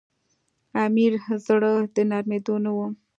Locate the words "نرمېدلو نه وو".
2.09-2.87